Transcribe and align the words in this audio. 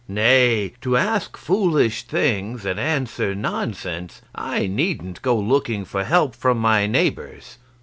Nay! 0.07 0.73
to 0.81 0.97
ask 0.97 1.37
foolish 1.37 2.01
things 2.01 2.65
and 2.65 2.79
answer 2.79 3.35
nonsense 3.35 4.23
I 4.33 4.65
needn't 4.65 5.21
go 5.21 5.37
looking 5.37 5.85
for 5.85 6.03
help 6.05 6.33
from 6.35 6.57
my 6.57 6.87
neighbours." 6.87 7.59